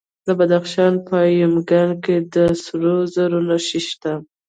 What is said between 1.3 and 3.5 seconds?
یمګان کې د سرو زرو